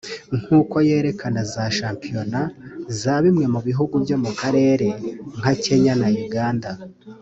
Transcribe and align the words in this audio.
nk’uko 0.41 0.75
yerekana 0.89 1.39
za 1.51 1.63
shampiyona 1.77 2.41
za 2.99 3.15
bimwe 3.23 3.45
mu 3.53 3.59
bihugu 3.67 3.95
byo 4.03 4.17
mu 4.23 4.31
karere 4.39 4.87
nka 5.37 5.51
Kenya 5.63 5.93
na 6.01 6.09
Uganda 6.25 6.69